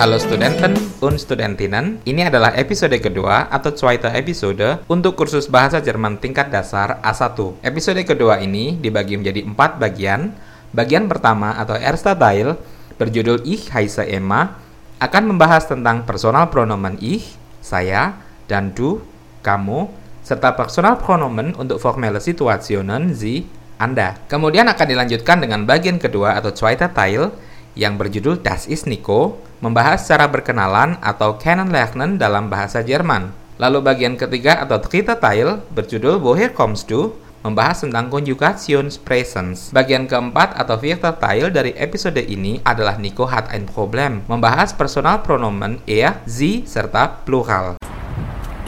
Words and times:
Halo 0.00 0.16
studenten 0.16 0.72
und 1.04 1.20
studentinnen, 1.20 2.00
ini 2.08 2.24
adalah 2.24 2.56
episode 2.56 2.96
kedua 3.04 3.52
atau 3.52 3.68
zweite 3.76 4.08
episode 4.08 4.80
untuk 4.88 5.12
kursus 5.12 5.44
bahasa 5.44 5.76
Jerman 5.76 6.16
tingkat 6.16 6.48
dasar 6.48 7.04
A1. 7.04 7.60
Episode 7.60 8.00
kedua 8.08 8.40
ini 8.40 8.80
dibagi 8.80 9.20
menjadi 9.20 9.44
empat 9.44 9.76
bagian. 9.76 10.32
Bagian 10.72 11.04
pertama 11.04 11.52
atau 11.52 11.76
erster 11.76 12.16
Teil 12.16 12.56
berjudul 12.96 13.44
Ich 13.44 13.68
heiße 13.68 14.08
Emma 14.08 14.56
akan 15.04 15.36
membahas 15.36 15.68
tentang 15.68 16.08
personal 16.08 16.48
pronomen 16.48 16.96
ich, 16.96 17.36
saya, 17.60 18.16
dan 18.48 18.72
du, 18.72 19.04
kamu, 19.44 19.92
serta 20.24 20.56
personal 20.56 20.96
pronomen 20.96 21.52
untuk 21.60 21.76
formelle 21.76 22.24
Situationen, 22.24 23.12
sie, 23.12 23.44
anda. 23.76 24.16
Kemudian 24.32 24.64
akan 24.64 24.86
dilanjutkan 24.96 25.44
dengan 25.44 25.68
bagian 25.68 26.00
kedua 26.00 26.40
atau 26.40 26.56
zweite 26.56 26.88
Teil 26.88 27.49
yang 27.80 27.96
berjudul 27.96 28.44
Das 28.44 28.68
ist 28.68 28.84
Nico, 28.84 29.40
membahas 29.64 30.04
cara 30.04 30.28
berkenalan 30.28 31.00
atau 31.00 31.40
Kennenlernen 31.40 32.20
dalam 32.20 32.52
bahasa 32.52 32.84
Jerman. 32.84 33.32
Lalu 33.56 33.80
bagian 33.80 34.20
ketiga 34.20 34.60
atau 34.60 34.76
dritte 34.76 35.16
Teil 35.16 35.64
berjudul 35.72 36.20
Woher 36.20 36.52
kommst 36.52 36.92
du? 36.92 37.16
membahas 37.40 37.80
tentang 37.80 38.12
Konjugationspräsens. 38.12 39.72
Bagian 39.72 40.04
keempat 40.04 40.60
atau 40.60 40.76
vierte 40.76 41.08
Teil 41.16 41.48
dari 41.48 41.72
episode 41.72 42.20
ini 42.20 42.60
adalah 42.60 43.00
Nico 43.00 43.24
hat 43.24 43.48
ein 43.48 43.64
Problem, 43.64 44.20
membahas 44.28 44.76
personal 44.76 45.24
pronomen 45.24 45.80
er, 45.88 46.20
sie, 46.28 46.68
serta 46.68 47.24
plural. 47.24 47.80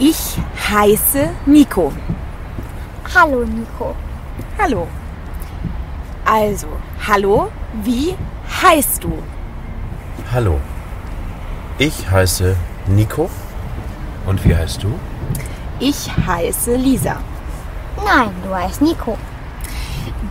Ich 0.01 0.41
heiße 0.73 1.45
Nico. 1.45 1.93
Hallo 3.13 3.45
Nico. 3.45 3.93
Hallo. 4.57 4.89
Also, 6.25 6.73
hallo, 7.05 7.53
wie 7.83 8.15
heißt 8.61 9.03
du? 9.03 9.21
Hallo. 10.31 10.59
Ich 11.77 12.09
heiße 12.09 12.55
Nico. 12.87 13.29
Und 14.25 14.43
wie 14.45 14.55
heißt 14.55 14.83
du? 14.83 14.93
Ich 15.79 16.09
heiße 16.25 16.75
Lisa. 16.75 17.17
Nein, 17.97 18.31
du 18.43 18.53
heißt 18.55 18.81
Nico. 18.81 19.17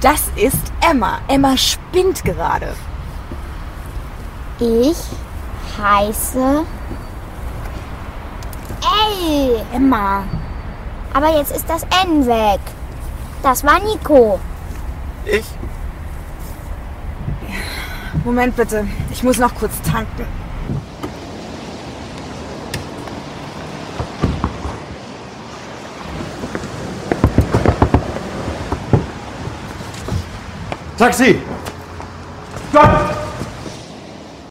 Das 0.00 0.30
ist 0.36 0.72
Emma. 0.88 1.18
Emma 1.28 1.56
spinnt 1.56 2.24
gerade. 2.24 2.74
Ich 4.58 4.96
heiße 5.80 6.64
Ey, 8.82 9.56
Emma. 9.74 10.24
aber 11.12 11.36
jetzt 11.36 11.52
ist 11.54 11.68
das 11.68 11.82
N 12.04 12.26
weg. 12.26 12.60
Das 13.42 13.64
war 13.64 13.78
Nico. 13.80 14.38
Ich? 15.24 15.44
Moment 18.24 18.54
bitte. 18.54 18.86
Ich 19.10 19.22
muss 19.22 19.38
noch 19.38 19.54
kurz 19.54 19.80
tanken. 19.82 20.26
Taxi! 30.98 31.40
Stopp! 32.70 33.10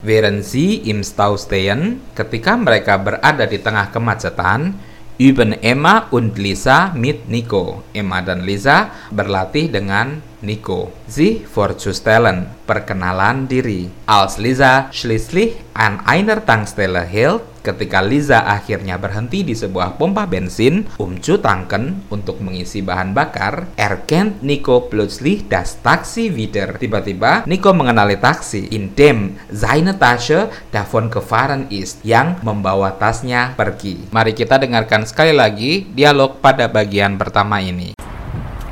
Während 0.01 0.43
sie 0.43 0.83
im 0.89 0.99
Stau 1.05 1.37
stehen, 1.37 2.01
ketika 2.11 2.57
mereka 2.57 2.97
berada 2.97 3.47
di 3.47 3.61
tengah 3.61 3.87
kemacetan, 3.87 4.75
üben 5.17 5.53
Emma 5.61 6.07
und 6.11 6.37
Lisa 6.37 6.91
mit 6.95 7.27
Nico. 7.27 7.83
Emma 7.93 8.21
dan 8.21 8.41
Lisa 8.47 8.89
berlatih 9.11 9.67
dengan 9.67 10.23
Nico. 10.41 10.91
Sie 11.05 11.45
vorzustellen, 11.45 12.49
perkenalan 12.65 13.45
diri. 13.45 13.89
Als 14.07 14.37
Lisa 14.41 14.89
schließlich 14.89 15.59
an 15.73 16.01
einer 16.05 16.41
Tankstelle 16.41 17.01
hält, 17.05 17.45
ketika 17.61 18.01
Lisa 18.01 18.41
akhirnya 18.43 18.97
berhenti 18.97 19.45
di 19.45 19.53
sebuah 19.53 19.95
pompa 20.01 20.25
bensin, 20.25 20.89
um 20.97 21.21
zu 21.21 21.37
tanken 21.37 22.03
untuk 22.09 22.41
mengisi 22.41 22.81
bahan 22.81 23.13
bakar, 23.13 23.69
erkennt 23.77 24.41
Nico 24.41 24.89
plötzlich 24.89 25.45
das 25.45 25.77
Taxi 25.85 26.33
wieder. 26.33 26.75
Tiba-tiba, 26.75 27.45
Nico 27.45 27.69
mengenali 27.71 28.17
taksi, 28.17 28.73
indem 28.73 29.37
seine 29.53 29.95
Tasche 29.95 30.49
davon 30.73 31.13
gefahren 31.13 31.69
ist, 31.69 32.01
yang 32.01 32.41
membawa 32.41 32.97
tasnya 32.97 33.53
pergi. 33.53 34.09
Mari 34.09 34.33
kita 34.33 34.57
dengarkan 34.57 35.05
sekali 35.05 35.31
lagi 35.31 35.85
dialog 35.93 36.41
pada 36.41 36.65
bagian 36.65 37.15
pertama 37.15 37.61
ini. 37.61 37.93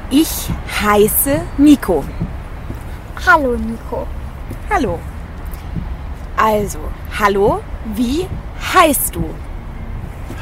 Ich 0.09 0.49
heiße 0.81 1.61
Nico. 1.61 2.01
Hallo 3.21 3.53
Nico. 3.53 4.09
Hallo. 4.73 4.97
Also, 6.39 6.79
hallo, 7.19 7.61
wie 7.93 8.25
heißt 8.73 9.15
du? 9.15 9.23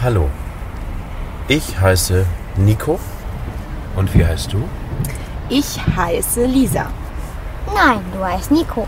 Hallo. 0.01 0.29
Ich 1.47 1.79
heiße 1.79 2.25
Nico. 2.57 2.99
Und 3.95 4.13
wie 4.13 4.25
heißt 4.25 4.53
du? 4.53 4.67
Ich 5.49 5.79
heiße 5.95 6.45
Lisa. 6.45 6.87
Nein, 7.73 8.01
du 8.13 8.23
heißt 8.23 8.51
Nico. 8.51 8.85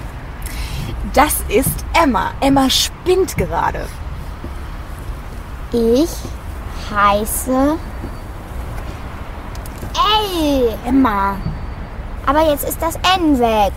Das 1.13 1.35
ist 1.47 1.85
Emma. 1.93 2.31
Emma 2.41 2.69
spinnt 2.69 3.35
gerade. 3.37 3.85
Ich 5.71 6.09
heiße 6.93 7.75
Ey, 9.93 10.69
Emma. 10.85 11.35
aber 12.25 12.49
jetzt 12.49 12.67
ist 12.67 12.81
das 12.81 12.95
N 13.17 13.39
weg. 13.39 13.73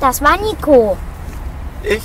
Das 0.00 0.20
war 0.22 0.36
Nico. 0.38 0.96
Ich? 1.82 2.02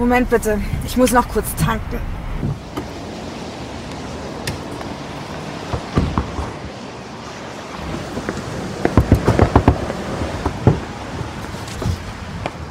Moment 0.00 0.30
bitte. 0.30 0.58
Ich 0.86 0.96
muss 0.96 1.12
noch 1.12 1.28
kurz 1.28 1.54
tanken. 1.56 2.00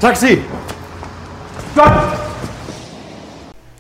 Taxi! 0.02 0.42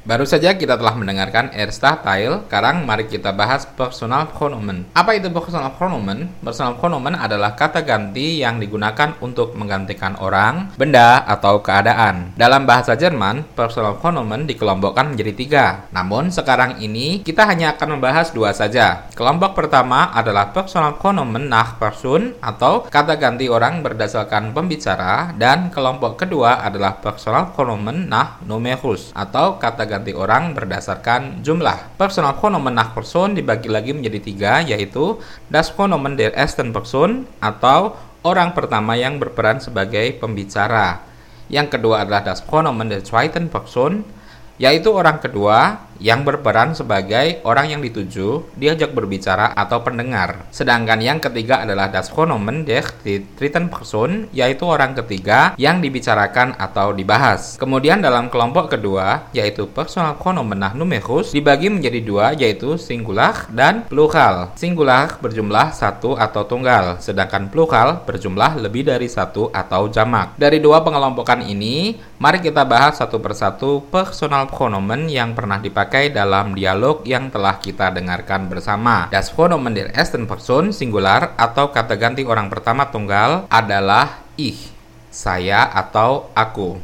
Baru 0.09 0.25
saja 0.25 0.57
kita 0.57 0.73
telah 0.73 0.97
mendengarkan 0.97 1.53
Teil, 1.53 2.41
sekarang 2.49 2.81
mari 2.81 3.05
kita 3.05 3.29
bahas 3.29 3.69
personal 3.69 4.25
pronomen. 4.33 4.89
Apa 4.97 5.13
itu 5.13 5.29
personal 5.29 5.77
pronomen? 5.77 6.33
Personal 6.41 6.81
pronomen 6.81 7.13
adalah 7.13 7.53
kata 7.53 7.85
ganti 7.85 8.41
yang 8.41 8.57
digunakan 8.57 9.13
untuk 9.21 9.53
menggantikan 9.53 10.17
orang, 10.17 10.73
benda, 10.81 11.21
atau 11.29 11.61
keadaan. 11.61 12.33
Dalam 12.33 12.65
bahasa 12.65 12.97
Jerman, 12.97 13.53
personal 13.53 14.01
pronomen 14.01 14.49
dikelompokkan 14.49 15.13
menjadi 15.13 15.33
tiga. 15.37 15.65
Namun, 15.93 16.33
sekarang 16.33 16.81
ini 16.81 17.21
kita 17.21 17.45
hanya 17.45 17.77
akan 17.77 18.01
membahas 18.01 18.33
dua 18.33 18.49
saja. 18.49 19.05
Kelompok 19.13 19.53
pertama 19.53 20.09
adalah 20.09 20.49
personal 20.49 20.97
pronomen 20.97 21.53
nach 21.53 21.77
Person 21.77 22.33
atau 22.41 22.89
kata 22.89 23.13
ganti 23.21 23.45
orang 23.45 23.85
berdasarkan 23.85 24.57
pembicara 24.57 25.37
dan 25.37 25.69
kelompok 25.69 26.25
kedua 26.25 26.65
adalah 26.65 26.97
personal 26.97 27.53
pronomen 27.53 28.09
nach 28.09 28.41
Numerus 28.41 29.13
atau 29.13 29.61
kata 29.61 29.85
ganti 29.85 29.98
ganti 29.99 30.15
orang 30.15 30.55
berdasarkan 30.55 31.43
jumlah. 31.43 31.99
Personal 31.99 32.39
pronomen 32.39 32.71
nach 32.71 32.95
Person 32.95 33.35
dibagi 33.35 33.67
lagi 33.67 33.91
menjadi 33.91 34.19
tiga, 34.23 34.53
yaitu 34.63 35.19
das 35.51 35.67
Pronomen 35.75 36.15
der 36.15 36.31
ersten 36.39 36.71
Person 36.71 37.27
atau 37.43 37.99
orang 38.23 38.55
pertama 38.55 38.95
yang 38.95 39.19
berperan 39.19 39.59
sebagai 39.59 40.15
pembicara. 40.15 41.03
Yang 41.51 41.75
kedua 41.75 42.07
adalah 42.07 42.23
das 42.23 42.39
Pronomen 42.39 42.87
der 42.87 43.03
zweiten 43.03 43.51
Person, 43.51 44.07
yaitu 44.55 44.95
orang 44.95 45.19
kedua 45.19 45.88
yang 45.99 46.23
berperan 46.23 46.71
sebagai 46.71 47.43
orang 47.43 47.75
yang 47.75 47.81
dituju, 47.83 48.55
diajak 48.55 48.95
berbicara 48.95 49.51
atau 49.53 49.83
pendengar. 49.83 50.47
Sedangkan 50.49 51.03
yang 51.03 51.19
ketiga 51.19 51.67
adalah 51.67 51.91
das 51.91 52.07
Pronomen 52.07 52.63
der 52.63 52.87
dritten 53.35 53.67
Person, 53.67 54.31
yaitu 54.31 54.63
orang 54.63 54.95
ketiga 54.95 55.53
yang 55.59 55.83
dibicarakan 55.83 56.55
atau 56.55 56.95
dibahas. 56.95 57.59
Kemudian 57.59 57.99
dalam 57.99 58.31
kelompok 58.31 58.71
kedua, 58.73 59.29
yaitu 59.35 59.67
personal 59.67 60.15
pronomen 60.15 60.71
numerus, 60.73 61.35
dibagi 61.35 61.67
menjadi 61.67 61.99
dua, 61.99 62.25
yaitu 62.33 62.79
singular 62.79 63.45
dan 63.51 63.83
plural. 63.85 64.55
Singular 64.55 65.19
berjumlah 65.19 65.75
satu 65.75 66.15
atau 66.15 66.47
tunggal, 66.47 66.97
sedangkan 67.03 67.51
plural 67.51 68.07
berjumlah 68.07 68.57
lebih 68.63 68.87
dari 68.87 69.11
satu 69.11 69.51
atau 69.51 69.91
jamak. 69.91 70.39
Dari 70.39 70.63
dua 70.63 70.79
pengelompokan 70.79 71.43
ini, 71.43 71.99
mari 72.17 72.39
kita 72.39 72.63
bahas 72.63 72.97
satu 72.99 73.19
persatu 73.19 73.83
personal 73.91 74.47
pronomen 74.47 75.11
yang 75.11 75.35
pernah 75.35 75.59
dipakai 75.59 75.88
dipakai 75.89 76.13
dalam 76.13 76.53
dialog 76.53 77.01
yang 77.01 77.33
telah 77.33 77.57
kita 77.57 77.89
dengarkan 77.89 78.45
bersama. 78.45 79.09
Das 79.09 79.33
Pronomen 79.33 79.73
der 79.73 79.89
ersten 79.97 80.29
Person 80.29 80.69
singular 80.69 81.33
atau 81.33 81.73
kata 81.73 81.97
ganti 81.97 82.21
orang 82.21 82.45
pertama 82.45 82.93
tunggal 82.93 83.49
adalah 83.49 84.21
ich, 84.37 84.69
saya 85.09 85.65
atau 85.65 86.29
aku. 86.37 86.77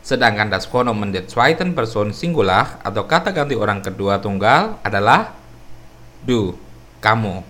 Sedangkan 0.00 0.48
das 0.48 0.64
Pronomen 0.64 1.12
der 1.12 1.28
zweiten 1.28 1.76
Person 1.76 2.16
singular 2.16 2.80
atau 2.80 3.04
kata 3.04 3.36
ganti 3.36 3.60
orang 3.60 3.84
kedua 3.84 4.24
tunggal 4.24 4.80
adalah 4.80 5.36
du, 6.24 6.56
kamu. 7.04 7.44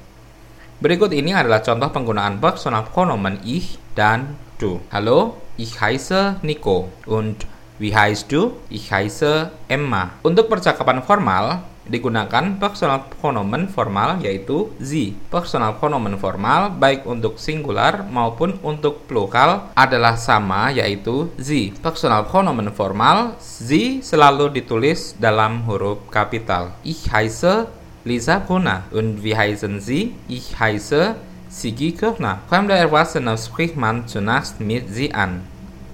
Berikut 0.82 1.14
ini 1.14 1.30
adalah 1.30 1.62
contoh 1.62 1.86
penggunaan 1.94 2.42
personal 2.42 2.82
pronomen 2.90 3.38
ich 3.46 3.78
dan 3.94 4.34
du. 4.58 4.82
Halo, 4.90 5.38
Ich 5.54 5.78
heiße 5.78 6.42
Nico. 6.42 6.90
Und 7.06 7.46
wie 7.80 7.96
heißt 7.96 8.28
du? 8.28 8.52
Ich 8.68 8.92
heiße 8.92 9.50
Emma. 9.64 10.12
Untuk 10.20 10.52
percakapan 10.52 11.00
formal, 11.00 11.64
digunakan 11.88 12.60
personal 12.60 13.08
pronomen 13.08 13.72
formal 13.72 14.20
yaitu 14.20 14.68
sie. 14.76 15.16
Personal 15.32 15.80
pronomen 15.80 16.20
formal 16.20 16.76
baik 16.76 17.08
untuk 17.08 17.40
singular 17.40 18.04
maupun 18.04 18.60
untuk 18.60 19.08
plural 19.08 19.72
adalah 19.72 20.20
sama 20.20 20.68
yaitu 20.70 21.32
sie. 21.40 21.72
Personal 21.80 22.28
pronomen 22.28 22.68
formal 22.76 23.40
sie 23.40 24.04
selalu 24.04 24.52
ditulis 24.52 25.16
dalam 25.16 25.64
huruf 25.64 26.04
kapital. 26.12 26.76
Ich 26.84 27.08
heiße 27.08 27.80
Lisa 28.04 28.38
Brunner. 28.40 28.84
Und 28.92 29.24
wie 29.24 29.36
heißen 29.36 29.80
Sie? 29.80 30.14
Ich 30.28 30.58
heiße 30.58 31.16
Sigi 31.50 31.92
Kirchner. 31.92 32.38
Fremde 32.48 32.74
Erwachsene 32.74 33.36
spricht 33.36 33.76
man 33.76 34.06
zunächst 34.06 34.60
mit 34.60 34.88
sie 34.88 35.12
an. 35.12 35.42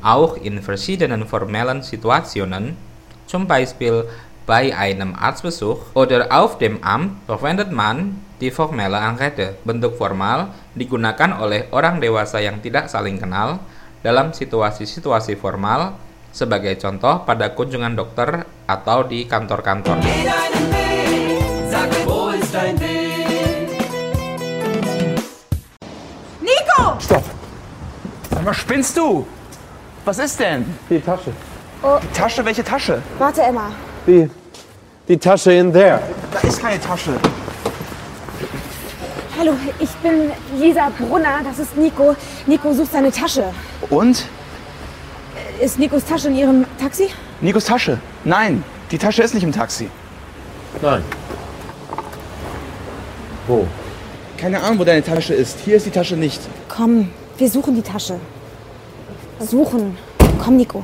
Auch 0.06 0.38
in 0.38 0.62
verschiedenen 0.62 1.26
formellen 1.26 1.82
Situationen, 1.82 2.79
zum 3.26 3.50
Beispiel 3.50 4.06
bei 4.47 4.70
einem 4.70 5.19
Arztbesuch 5.19 5.99
oder 5.99 6.31
auf 6.31 6.62
dem 6.62 6.79
Amt, 6.87 7.26
verwendet 7.26 7.75
man 7.75 8.23
die 8.38 8.55
formelle 8.55 9.03
Anrede. 9.03 9.58
Bentuk 9.67 9.99
formal 9.99 10.55
digunakan 10.79 11.43
oleh 11.43 11.67
orang 11.75 11.99
dewasa 11.99 12.38
yang 12.38 12.62
tidak 12.62 12.87
saling 12.87 13.19
kenal 13.19 13.58
dalam 14.06 14.31
situasi-situasi 14.31 15.35
formal 15.43 15.99
sebagai 16.31 16.79
contoh 16.79 17.26
pada 17.26 17.50
kunjungan 17.50 17.99
dokter 17.99 18.47
atau 18.70 19.03
di 19.03 19.26
kantor-kantor. 19.26 20.06
Nico! 26.38 26.82
Stopp! 27.03 27.26
Sag 28.31 28.43
mal, 28.47 28.55
spinnst 28.55 28.94
du? 28.94 29.26
Was 30.06 30.20
ist 30.20 30.38
denn? 30.38 30.64
Die 30.88 31.00
Tasche. 31.00 31.32
Die 31.82 32.17
Tasche? 32.17 32.44
Welche 32.44 32.62
Tasche? 32.62 33.03
Warte, 33.19 33.43
Emma. 33.43 33.73
Die, 34.06 34.31
die 35.08 35.17
Tasche 35.17 35.53
in 35.53 35.73
there. 35.73 36.00
Da 36.32 36.47
ist 36.47 36.62
keine 36.62 36.81
Tasche. 36.81 37.11
Hallo, 39.37 39.55
ich 39.81 39.91
bin 39.97 40.31
Lisa 40.61 40.93
Brunner. 40.97 41.41
Das 41.43 41.58
ist 41.58 41.76
Nico. 41.76 42.14
Nico 42.47 42.73
sucht 42.73 42.93
seine 42.93 43.11
Tasche. 43.11 43.47
Und? 43.91 44.26
Ist 45.61 45.76
Nikos 45.81 46.05
Tasche 46.05 46.29
in 46.29 46.37
Ihrem 46.37 46.64
Taxi? 46.81 47.08
Nikos 47.41 47.64
Tasche? 47.64 47.99
Nein, 48.25 48.62
die 48.93 48.99
Tasche 48.99 49.25
ist 49.25 49.35
nicht 49.35 49.43
im 49.43 49.50
Taxi. 49.50 49.91
Nein. 50.82 51.03
Wo? 53.49 53.67
Keine 54.38 54.62
Ahnung, 54.62 54.79
wo 54.79 54.85
deine 54.85 55.03
Tasche 55.03 55.35
ist. 55.35 55.58
Hier 55.64 55.79
ist 55.79 55.87
die 55.87 55.91
Tasche 55.91 56.14
nicht. 56.14 56.41
Komm, 56.69 57.11
wir 57.38 57.50
suchen 57.50 57.75
die 57.75 57.82
Tasche. 57.82 58.20
Suchen. 59.37 59.93
Komm, 60.41 60.56
Nico. 60.56 60.81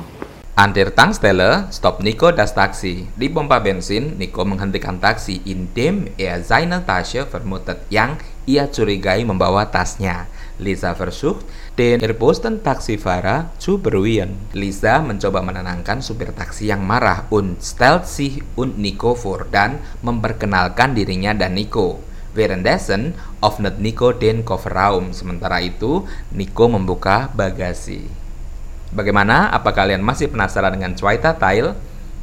An 0.53 0.69
der 0.77 0.93
Tankstelle 0.93 1.65
stoppt 1.73 2.05
Nico 2.05 2.29
das 2.29 2.53
Taxi. 2.53 3.09
Di 3.17 3.25
pompa 3.25 3.57
bensin, 3.57 4.21
Nico 4.21 4.45
menghentikan 4.45 5.01
taksi 5.01 5.41
indem 5.49 6.13
er 6.21 6.45
seine 6.45 6.85
Tasche 6.85 7.25
vermutet 7.25 7.81
yang 7.89 8.21
ia 8.45 8.69
curigai 8.69 9.25
membawa 9.25 9.73
tasnya. 9.73 10.29
Lisa 10.61 10.93
versucht, 10.93 11.49
den 11.73 12.05
erbosten 12.05 12.61
Taxifahrer 12.61 13.49
zu 13.57 13.81
beruhigen. 13.81 14.37
Lisa 14.53 15.01
mencoba 15.01 15.41
menenangkan 15.41 16.05
supir 16.05 16.29
taksi 16.37 16.69
yang 16.69 16.85
marah 16.85 17.25
und 17.33 17.57
stellt 17.65 18.05
sich 18.05 18.45
und 18.53 18.77
Nico 18.77 19.17
vor 19.17 19.49
dan 19.49 19.81
memperkenalkan 20.05 20.93
dirinya 20.93 21.33
dan 21.33 21.57
Nico. 21.57 22.05
Währenddessen 22.37 23.17
öffnet 23.41 23.81
Nico 23.81 24.13
den 24.13 24.45
Kofferraum. 24.45 25.17
Sementara 25.17 25.65
itu, 25.65 26.05
Nico 26.29 26.69
membuka 26.69 27.33
bagasi. 27.33 28.22
Bagaimana? 28.93 29.49
Apa 29.49 29.73
kalian 29.73 30.05
masih 30.05 30.29
penasaran 30.29 30.77
dengan 30.77 30.93
Zweiter 30.93 31.33
Teil? 31.33 31.73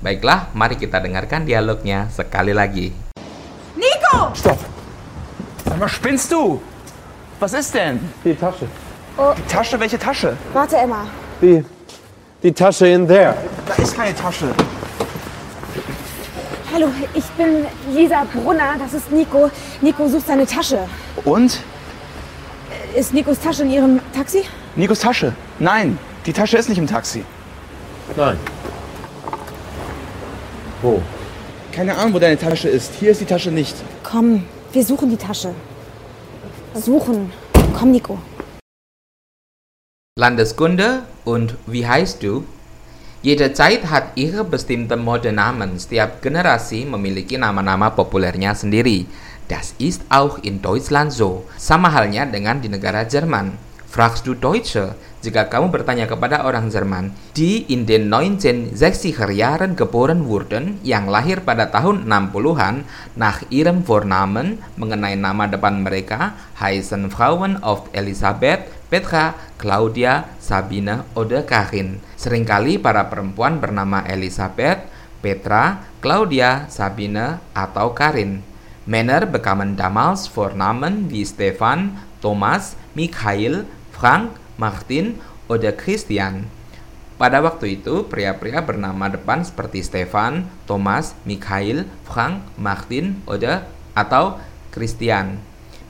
Baiklah, 0.07 0.55
mari 0.55 0.79
kita 0.79 1.03
dengarkan 1.03 1.43
dialognya 1.43 2.07
sekali 2.15 2.55
lagi. 2.55 2.95
Nico! 3.75 4.31
Stopp! 4.39 4.63
Sag 5.67 5.77
mal, 5.83 5.91
spinnst 5.91 6.31
du? 6.31 6.63
Was 7.43 7.59
ist 7.59 7.75
denn? 7.75 7.99
Die 8.23 8.39
Tasche. 8.39 8.71
Die 9.19 9.47
Tasche? 9.51 9.83
Welche 9.83 9.99
Tasche? 9.99 10.39
Warte, 10.55 10.79
Emma. 10.79 11.11
Die, 11.43 11.67
die 12.39 12.55
Tasche 12.55 12.87
in 12.87 13.03
there. 13.03 13.35
Da 13.67 13.75
ist 13.83 13.99
keine 13.99 14.15
Tasche. 14.15 14.55
Hallo, 16.71 16.87
ich 17.19 17.27
bin 17.35 17.67
Lisa 17.91 18.23
Brunner. 18.31 18.79
Das 18.79 18.95
ist 18.95 19.11
Nico. 19.11 19.51
Nico 19.83 20.07
sucht 20.07 20.31
seine 20.31 20.47
Tasche. 20.47 20.87
Und? 21.27 21.59
Ist 22.95 23.11
Nikos 23.13 23.41
Tasche 23.43 23.67
in 23.67 23.71
Ihrem 23.75 24.01
Taxi? 24.15 24.47
Nikos 24.77 25.01
Tasche? 25.01 25.35
Nein, 25.59 25.99
die 26.27 26.33
Tasche 26.33 26.59
ist 26.59 26.69
nicht 26.69 26.79
im 26.79 26.87
Taxi. 26.87 27.25
Nein. 28.17 28.39
Wo? 30.83 31.01
Keine 31.73 31.97
Ahnung, 31.97 32.15
wo 32.15 32.19
deine 32.19 32.39
Tasche 32.39 32.69
ist. 32.69 32.93
Hier 32.99 33.11
ist 33.13 33.21
die 33.21 33.27
Tasche 33.27 33.51
nicht. 33.51 33.77
Komm, 34.03 34.45
wir 34.73 34.85
suchen 34.85 35.11
die 35.11 35.17
Tasche. 35.17 35.55
Suchen. 36.75 37.33
Komm, 37.79 37.93
Nico. 37.93 38.19
Landeskunde 40.19 41.03
und 41.25 41.57
wie 41.67 41.87
heißt 41.87 42.23
du? 42.23 42.45
Jede 43.23 43.53
Zeit 43.53 43.91
hat 43.91 44.17
ihre 44.17 44.45
bestimmte 44.45 44.97
Modenamen. 44.97 45.79
Setiap 45.79 46.23
generasi 46.23 46.85
memiliki 46.85 47.37
nama-nama 47.37 47.91
populernya 47.91 48.55
sendiri. 48.55 49.07
Das 49.49 49.75
ist 49.79 50.03
auch 50.09 50.39
in 50.43 50.63
Deutschland 50.63 51.13
so. 51.13 51.45
Sama 51.57 51.93
halnya 51.93 52.25
dengan 52.25 52.61
di 52.63 52.69
negara 52.69 53.05
Jerman. 53.05 53.59
Fragst 53.89 54.27
du 54.27 54.35
Deutsche? 54.35 54.95
Jika 55.21 55.53
kamu 55.53 55.69
bertanya 55.69 56.09
kepada 56.09 56.49
orang 56.49 56.73
Jerman, 56.73 57.13
die 57.37 57.69
in 57.69 57.85
den 57.85 58.09
1960er 58.09 59.29
Jahren 59.29 59.77
geboren 59.77 60.25
wurden, 60.25 60.81
yang 60.81 61.13
lahir 61.13 61.45
pada 61.45 61.69
tahun 61.69 62.09
60-an, 62.09 62.89
nach 63.21 63.45
ihrem 63.53 63.85
Vornamen, 63.85 64.65
mengenai 64.81 65.21
nama 65.21 65.45
depan 65.45 65.85
mereka, 65.85 66.33
heißen 66.57 67.13
Frauen 67.13 67.61
oft 67.61 67.93
Elisabeth, 67.93 68.73
Petra, 68.89 69.37
Claudia, 69.61 70.25
Sabine, 70.41 71.05
oder 71.13 71.45
Karin. 71.45 72.01
Seringkali 72.17 72.81
para 72.81 73.13
perempuan 73.13 73.61
bernama 73.61 74.01
Elisabeth, 74.09 74.89
Petra, 75.21 75.85
Claudia, 76.01 76.65
Sabine, 76.73 77.45
atau 77.53 77.93
Karin. 77.93 78.41
Männer 78.89 79.29
bekamen 79.29 79.77
damals 79.77 80.33
Vornamen 80.33 81.13
wie 81.13 81.29
Stefan, 81.29 82.01
Thomas, 82.25 82.73
Michael, 82.97 83.69
Frank, 83.93 84.41
Martin, 84.61 85.17
oder 85.49 85.73
Christian. 85.73 86.47
Pada 87.17 87.41
waktu 87.41 87.81
itu, 87.81 88.05
pria-pria 88.09 88.61
bernama 88.65 89.09
depan 89.09 89.45
seperti 89.45 89.85
Stefan, 89.85 90.49
Thomas, 90.65 91.13
Michael, 91.25 91.85
Frank, 92.05 92.45
Martin, 92.57 93.21
oder 93.25 93.69
atau 93.93 94.41
Christian. 94.73 95.37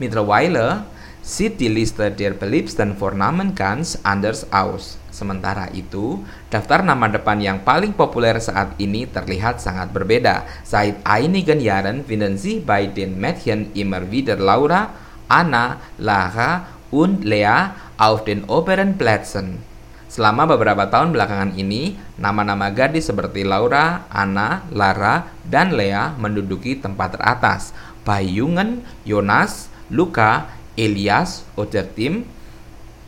Mittlerweile 0.00 0.88
sieht 1.20 1.60
die 1.60 1.68
Liste 1.68 2.08
der 2.10 2.34
beliebtesten 2.34 2.96
Vornamen 2.96 3.54
ganz 3.54 4.00
anders 4.02 4.48
aus. 4.50 4.96
Sementara 5.12 5.68
itu, 5.76 6.24
daftar 6.48 6.80
nama 6.80 7.06
depan 7.06 7.38
yang 7.38 7.60
paling 7.60 7.92
populer 7.92 8.40
saat 8.40 8.74
ini 8.80 9.04
terlihat 9.04 9.60
sangat 9.60 9.92
berbeda. 9.92 10.48
Seit 10.64 10.98
einigen 11.04 11.60
Jahren 11.60 12.02
finden 12.08 12.40
Sie 12.40 12.58
bei 12.58 12.88
den 12.88 13.20
Mädchen 13.20 13.70
immer 13.76 14.02
wieder 14.08 14.40
Laura, 14.40 14.96
Anna, 15.28 15.78
Lara, 16.00 16.79
und 16.90 17.24
Lea 17.24 17.74
auf 17.96 18.26
den 18.26 18.44
oberen 18.46 18.98
Plätzen. 18.98 19.62
Selama 20.10 20.42
beberapa 20.50 20.90
tahun 20.90 21.14
belakangan 21.14 21.54
ini, 21.54 21.94
nama-nama 22.18 22.74
gadis 22.74 23.06
seperti 23.06 23.46
Laura, 23.46 24.10
Anna, 24.10 24.66
Lara, 24.74 25.30
dan 25.46 25.70
Lea 25.70 26.18
menduduki 26.18 26.82
tempat 26.82 27.14
teratas. 27.14 27.70
Bei 28.02 28.18
Jungen, 28.18 28.82
Jonas, 29.06 29.70
Luca, 29.86 30.50
Elias, 30.74 31.46
oder 31.54 31.86
Tim, 31.86 32.26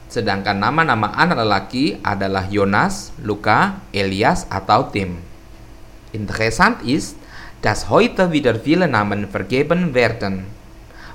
sedangkan 0.07 0.63
nama-nama 0.63 1.11
anak 1.19 1.43
lelaki 1.43 1.99
adalah 2.07 2.47
Jonas, 2.47 3.11
Luca, 3.19 3.83
Elias, 3.91 4.47
atau 4.47 4.87
Tim. 4.95 5.19
Interessant 6.15 6.87
ist, 6.87 7.19
dass 7.67 7.91
heute 7.91 8.31
wieder 8.31 8.55
viele 8.55 8.87
Namen 8.87 9.27
vergeben 9.27 9.95
werden. 9.95 10.47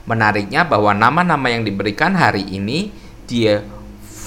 Menariknya 0.08 0.64
bahwa 0.64 0.96
nama-nama 0.96 1.52
yang 1.52 1.68
diberikan 1.68 2.16
hari 2.16 2.48
ini 2.48 2.96
dia 3.28 3.60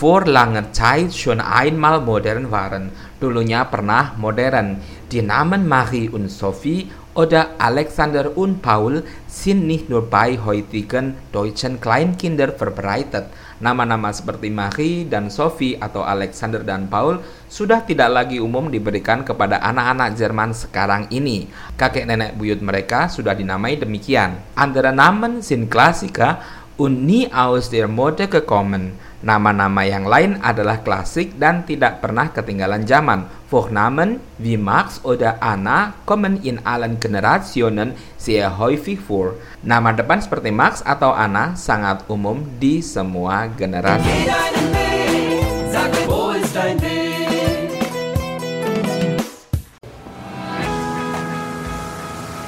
vor 0.00 0.28
langer 0.28 0.72
Zeit 0.76 1.12
schon 1.16 1.40
einmal 1.40 2.04
modern 2.04 2.52
waren. 2.52 2.92
Dulunya 3.16 3.64
pernah 3.64 4.12
modern. 4.20 4.80
Die 5.10 5.24
Namen 5.24 5.66
Marie 5.66 6.12
und 6.12 6.28
Sophie 6.28 6.92
oder 7.14 7.58
Alexander 7.58 8.30
und 8.36 8.62
Paul 8.62 9.02
sind 9.26 9.66
nicht 9.66 9.90
nur 9.90 10.06
bei 10.06 10.38
heutigen 10.38 11.18
deutschen 11.34 11.80
Kleinkindern 11.80 12.54
verbreitet. 12.54 13.26
Nama-nama 13.60 14.08
seperti 14.08 14.48
Marie 14.48 15.04
dan 15.04 15.28
Sophie 15.28 15.76
atau 15.76 16.00
Alexander 16.00 16.64
dan 16.64 16.88
Paul 16.88 17.20
sudah 17.50 17.84
tidak 17.84 18.08
lagi 18.08 18.40
umum 18.40 18.72
diberikan 18.72 19.20
kepada 19.20 19.60
anak-anak 19.60 20.16
Jerman 20.16 20.56
sekarang 20.56 21.12
ini. 21.12 21.44
Kakek 21.76 22.08
nenek 22.08 22.40
buyut 22.40 22.64
mereka 22.64 23.12
sudah 23.12 23.36
dinamai 23.36 23.76
demikian. 23.76 24.40
Andere 24.56 24.96
Namen 24.96 25.44
sind 25.44 25.68
Klassiker 25.68 26.40
und 26.80 27.04
nie 27.04 27.28
aus 27.28 27.68
der 27.68 27.84
Mode 27.84 28.32
gekommen. 28.32 28.96
Nama-nama 29.20 29.84
yang 29.84 30.08
lain 30.08 30.40
adalah 30.40 30.80
klasik 30.80 31.36
dan 31.36 31.68
tidak 31.68 32.00
pernah 32.00 32.32
ketinggalan 32.32 32.88
zaman. 32.88 33.28
Vornamen 33.52 34.16
wie 34.40 34.56
Max 34.56 35.04
oder 35.04 35.36
Anna 35.44 35.92
kommen 36.08 36.40
in 36.40 36.56
allen 36.64 36.96
Generationen 36.96 37.92
sehr 38.16 38.56
häufig 38.56 38.96
vor. 38.96 39.36
Nama 39.60 39.92
depan 39.92 40.24
seperti 40.24 40.48
Max 40.48 40.80
atau 40.80 41.12
Anna 41.12 41.52
sangat 41.52 42.08
umum 42.08 42.48
di 42.56 42.80
semua 42.80 43.44
generasi. 43.52 44.32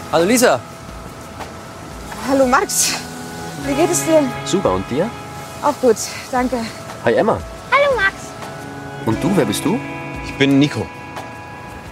Hallo 0.09 0.25
Lisa. 0.25 0.57
Hallo 2.33 2.49
Max. 2.49 2.97
Wie 3.69 3.76
geht 3.76 3.93
es 3.93 4.09
dir? 4.09 4.25
Super, 4.49 4.73
und 4.73 4.88
dir? 4.88 5.05
Auch 5.62 5.81
gut, 5.81 5.97
danke. 6.33 6.57
Hi 7.04 7.14
Emma. 7.14 7.38
Hallo 7.71 7.97
Max. 7.97 8.33
Und 9.07 9.23
du, 9.23 9.31
wer 9.37 9.45
bist 9.45 9.64
du? 9.64 9.78
Ich 10.25 10.37
bin 10.37 10.59
Nico. 10.59 10.85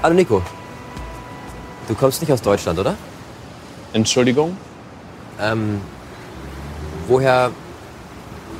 Hallo 0.02 0.12
Nico. 0.12 0.42
Du 1.86 1.94
kommst 1.94 2.20
nicht 2.20 2.32
aus 2.32 2.42
Deutschland, 2.42 2.80
oder? 2.80 2.96
Entschuldigung? 3.92 4.56
Ähm, 5.40 5.80
woher 7.06 7.52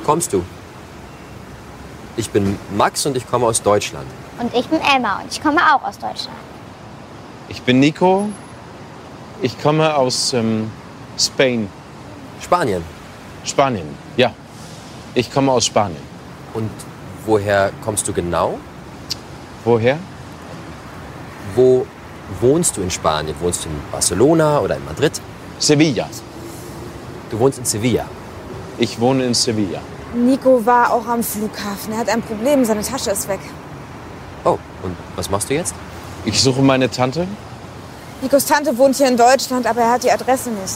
kommst 0.05 0.31
du? 0.31 0.45
Ich 2.15 2.29
bin 2.29 2.57
Max 2.77 3.05
und 3.05 3.17
ich 3.17 3.29
komme 3.29 3.47
aus 3.47 3.61
Deutschland. 3.61 4.07
Und 4.39 4.53
ich 4.53 4.67
bin 4.69 4.79
Emma 4.79 5.19
und 5.21 5.29
ich 5.29 5.43
komme 5.43 5.59
auch 5.75 5.83
aus 5.83 5.97
Deutschland. 5.97 6.37
Ich 7.49 7.61
bin 7.63 7.81
Nico. 7.81 8.29
Ich 9.41 9.61
komme 9.61 9.93
aus 9.93 10.31
ähm, 10.31 10.71
Spain, 11.17 11.69
Spanien. 12.41 12.83
Spanien. 13.43 13.87
Ja, 14.15 14.33
ich 15.13 15.31
komme 15.31 15.51
aus 15.51 15.65
Spanien. 15.65 16.01
Und 16.53 16.69
woher 17.25 17.71
kommst 17.83 18.07
du 18.07 18.13
genau? 18.13 18.57
Woher? 19.65 19.97
Wo 21.55 21.85
wohnst 22.39 22.77
du 22.77 22.81
in 22.81 22.91
Spanien? 22.91 23.35
Wohnst 23.39 23.65
du 23.65 23.69
in 23.69 23.75
Barcelona 23.91 24.59
oder 24.59 24.75
in 24.75 24.85
Madrid? 24.85 25.21
Sevilla. 25.59 26.07
Du 27.29 27.39
wohnst 27.39 27.59
in 27.59 27.65
Sevilla. 27.65 28.05
Ich 28.77 28.99
wohne 28.99 29.25
in 29.25 29.33
Sevilla. 29.33 29.79
Nico 30.13 30.65
war 30.65 30.91
auch 30.91 31.07
am 31.07 31.23
Flughafen. 31.23 31.93
Er 31.93 31.99
hat 31.99 32.09
ein 32.09 32.21
Problem, 32.21 32.65
seine 32.65 32.81
Tasche 32.81 33.11
ist 33.11 33.27
weg. 33.27 33.39
Oh, 34.43 34.57
und 34.83 34.95
was 35.15 35.29
machst 35.29 35.49
du 35.49 35.53
jetzt? 35.53 35.73
Ich 36.25 36.41
suche 36.41 36.61
meine 36.61 36.89
Tante. 36.89 37.27
Nikos 38.21 38.45
Tante 38.45 38.77
wohnt 38.77 38.95
hier 38.95 39.07
in 39.07 39.17
Deutschland, 39.17 39.65
aber 39.65 39.81
er 39.81 39.91
hat 39.93 40.03
die 40.03 40.11
Adresse 40.11 40.49
nicht. 40.49 40.75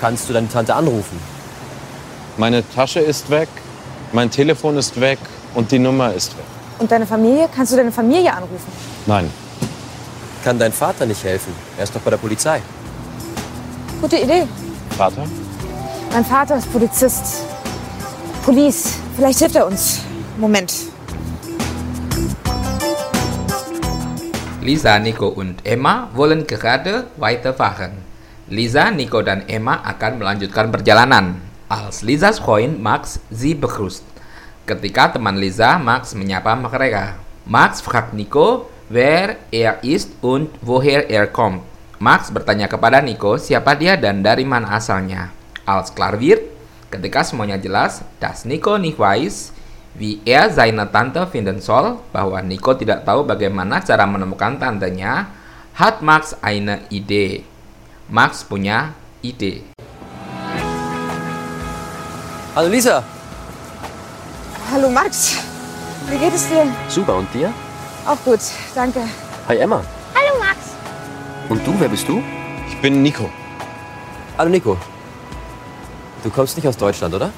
Kannst 0.00 0.28
du 0.28 0.32
deine 0.32 0.48
Tante 0.48 0.74
anrufen? 0.74 1.18
Meine 2.38 2.62
Tasche 2.62 3.00
ist 3.00 3.28
weg, 3.30 3.48
mein 4.12 4.30
Telefon 4.30 4.76
ist 4.76 5.00
weg 5.00 5.18
und 5.54 5.72
die 5.72 5.80
Nummer 5.80 6.14
ist 6.14 6.38
weg. 6.38 6.44
Und 6.78 6.88
deine 6.88 7.04
Familie? 7.04 7.48
Kannst 7.52 7.72
du 7.72 7.76
deine 7.76 7.90
Familie 7.90 8.32
anrufen? 8.32 8.70
Nein. 9.06 9.28
Kann 10.44 10.56
dein 10.56 10.70
Vater 10.72 11.04
nicht 11.04 11.24
helfen? 11.24 11.52
Er 11.76 11.82
ist 11.82 11.96
doch 11.96 12.00
bei 12.00 12.10
der 12.10 12.16
Polizei. 12.18 12.62
Gute 14.00 14.18
Idee. 14.18 14.46
Vater? 14.96 15.24
Mein 16.12 16.24
Vater 16.24 16.58
ist 16.58 16.72
Polizist. 16.72 17.42
Police. 18.44 19.00
Vielleicht 19.16 19.40
hilft 19.40 19.56
er 19.56 19.66
uns. 19.66 20.02
Moment. 20.38 20.72
Lisa, 24.62 24.96
Nico, 25.00 25.26
und 25.26 25.66
Emma 25.66 26.08
wollen 26.14 26.46
gerade 26.46 27.08
weiterfahren. 27.16 27.90
Lisa, 28.48 28.92
Nico, 28.92 29.22
dan 29.22 29.42
Emma 29.48 29.82
akan 29.82 30.20
melanjutkan 30.20 30.70
perjalanan. 30.70 31.47
Als 31.68 32.00
Lisa's 32.00 32.40
Freund 32.40 32.80
Max 32.80 33.20
sie 33.28 33.52
begrüßt. 33.52 34.00
Ketika 34.64 35.12
teman 35.12 35.36
Lisa, 35.36 35.76
Max 35.76 36.16
menyapa 36.16 36.56
mereka. 36.56 37.20
Max 37.44 37.84
fragt 37.84 38.16
Nico 38.16 38.72
wer 38.88 39.36
er 39.52 39.76
ist 39.84 40.16
und 40.24 40.48
woher 40.64 41.12
er 41.12 41.28
kommt. 41.28 41.60
Max 42.00 42.32
bertanya 42.32 42.72
kepada 42.72 43.04
Nico 43.04 43.36
siapa 43.36 43.76
dia 43.76 44.00
dan 44.00 44.24
dari 44.24 44.48
mana 44.48 44.80
asalnya. 44.80 45.28
Als 45.68 45.92
klar 45.92 46.16
wird, 46.16 46.40
ketika 46.88 47.20
semuanya 47.20 47.60
jelas, 47.60 48.00
das 48.16 48.48
Nico 48.48 48.80
nicht 48.80 48.96
weiß, 48.96 49.52
wie 49.92 50.24
er 50.24 50.48
seine 50.48 50.88
Tante 50.88 51.28
finden 51.28 51.60
soll, 51.60 52.00
bahwa 52.16 52.40
Nico 52.40 52.72
tidak 52.80 53.04
tahu 53.04 53.28
bagaimana 53.28 53.84
cara 53.84 54.08
menemukan 54.08 54.56
tantenya, 54.56 55.28
hat 55.76 56.00
Max 56.00 56.32
eine 56.40 56.88
Idee. 56.88 57.44
Max 58.08 58.40
punya 58.40 58.96
ide. 59.20 59.68
Hallo 62.58 62.70
Lisa. 62.70 63.04
Hallo 64.72 64.90
Max. 64.90 65.36
Wie 66.08 66.18
geht 66.18 66.34
es 66.34 66.48
dir? 66.48 66.66
Super, 66.88 67.14
und 67.14 67.32
dir? 67.32 67.52
Auch 68.04 68.16
gut, 68.24 68.40
danke. 68.74 68.98
Hi 69.46 69.58
Emma. 69.58 69.80
Hallo 70.12 70.40
Max. 70.40 70.58
Und 71.48 71.64
du, 71.64 71.78
wer 71.78 71.88
bist 71.88 72.08
du? 72.08 72.20
Ich 72.68 72.80
bin 72.80 73.00
Nico. 73.00 73.30
Hallo 74.36 74.50
Nico. 74.50 74.76
Du 76.24 76.30
kommst 76.30 76.56
nicht 76.56 76.66
aus 76.66 76.76
Deutschland, 76.76 77.14
oder? 77.14 77.30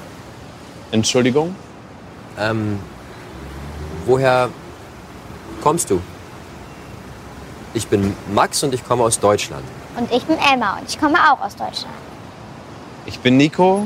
Entschuldigung? 0.89 1.55
Ähm, 2.39 2.79
woher 4.07 4.49
kommst 5.61 5.91
du? 5.91 6.01
Ich 7.75 7.87
bin 7.87 8.15
Max 8.33 8.63
und 8.63 8.73
ich 8.73 8.83
komme 8.83 9.03
aus 9.03 9.19
Deutschland. 9.19 9.65
Und 9.97 10.11
ich 10.11 10.25
bin 10.25 10.39
Emma 10.51 10.79
und 10.79 10.89
ich 10.89 10.99
komme 10.99 11.19
auch 11.31 11.41
aus 11.41 11.55
Deutschland. 11.55 11.93
Ich 13.05 13.19
bin 13.19 13.37
Nico. 13.37 13.85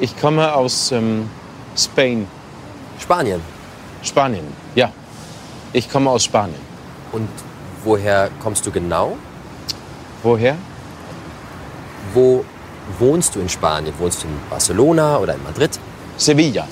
Ich 0.00 0.18
komme 0.18 0.52
aus 0.54 0.90
ähm, 0.92 1.28
Spain, 1.76 2.26
Spanien. 2.98 3.40
Spanien. 4.02 4.44
Ja, 4.74 4.90
ich 5.72 5.90
komme 5.90 6.10
aus 6.10 6.24
Spanien. 6.24 6.60
Und 7.12 7.28
woher 7.84 8.30
kommst 8.42 8.66
du 8.66 8.70
genau? 8.70 9.16
Woher? 10.22 10.56
Wo 12.14 12.44
wohnst 12.98 13.34
du 13.34 13.40
in 13.40 13.48
Spanien? 13.48 13.94
Wohnst 13.98 14.22
du 14.22 14.28
in 14.28 14.40
Barcelona 14.50 15.18
oder 15.18 15.34
in 15.34 15.42
Madrid? 15.42 15.78
Sevilla. 16.16 16.66